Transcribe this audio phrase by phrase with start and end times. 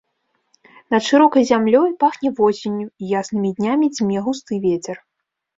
[0.93, 4.97] Над шырокай зямлёй пахне восенню, і яснымі днямі дзьме густы вецер.